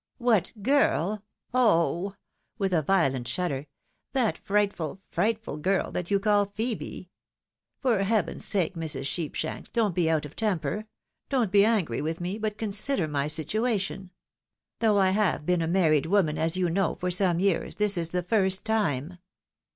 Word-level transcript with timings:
"What 0.31 0.51
girl?— 0.63 1.23
oh!" 1.53 2.15
with 2.57 2.73
a 2.73 2.81
violent 2.81 3.27
shudder," 3.27 3.67
that 4.13 4.35
fright 4.35 4.73
ful, 4.73 4.99
frightful 5.07 5.57
girl 5.57 5.91
that 5.91 6.09
you 6.09 6.19
call 6.19 6.47
Phebe. 6.47 7.11
For 7.81 8.01
Heaven's 8.01 8.43
sake, 8.43 8.73
Mrs. 8.73 9.05
Sheepshanks, 9.05 9.69
don't 9.71 9.93
be 9.93 10.09
out 10.09 10.25
of 10.25 10.35
temper. 10.35 10.87
Don't 11.29 11.51
be 11.51 11.63
angry 11.63 12.01
with 12.01 12.19
me, 12.19 12.39
but 12.39 12.57
consider 12.57 13.07
my 13.07 13.27
situation! 13.27 14.09
Though 14.79 14.97
I 14.97 15.11
have 15.11 15.45
been 15.45 15.61
a 15.61 15.67
married 15.67 16.07
woman, 16.07 16.39
as 16.39 16.57
you 16.57 16.71
know, 16.71 16.95
for 16.95 17.11
some 17.11 17.39
years, 17.39 17.75
this 17.75 17.95
is 17.95 18.09
the 18.09 18.23
first 18.23 18.65
time 18.65 19.19